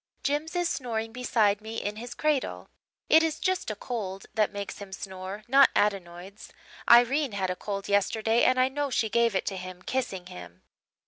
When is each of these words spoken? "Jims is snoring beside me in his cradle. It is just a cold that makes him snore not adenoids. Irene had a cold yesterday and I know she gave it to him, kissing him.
"Jims 0.23 0.55
is 0.55 0.67
snoring 0.67 1.11
beside 1.13 1.61
me 1.61 1.75
in 1.79 1.97
his 1.97 2.15
cradle. 2.15 2.69
It 3.07 3.21
is 3.21 3.39
just 3.39 3.69
a 3.69 3.75
cold 3.75 4.25
that 4.33 4.51
makes 4.51 4.79
him 4.79 4.91
snore 4.91 5.43
not 5.47 5.69
adenoids. 5.75 6.51
Irene 6.89 7.33
had 7.33 7.51
a 7.51 7.55
cold 7.55 7.87
yesterday 7.87 8.43
and 8.43 8.59
I 8.59 8.67
know 8.67 8.89
she 8.89 9.09
gave 9.09 9.35
it 9.35 9.45
to 9.45 9.57
him, 9.57 9.83
kissing 9.83 10.25
him. 10.25 10.63